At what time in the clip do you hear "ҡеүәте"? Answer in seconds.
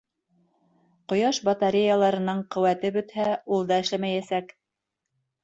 2.57-2.93